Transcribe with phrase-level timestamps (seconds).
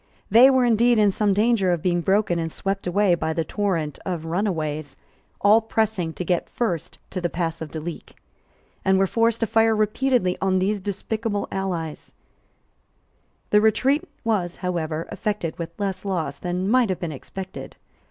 [0.31, 3.99] They were indeed in some danger of being broken and swept away by the torrent
[4.03, 4.97] of runaways,
[5.41, 8.15] all pressing to get first to the pass of Duleek,
[8.83, 12.15] and were forced to fire repeatedly on these despicable allies,
[13.51, 17.77] The retreat was, however, effected with less loss than might have been expected.